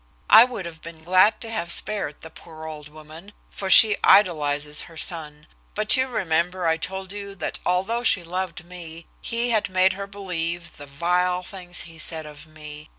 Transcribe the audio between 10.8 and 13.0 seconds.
vile things he said of me.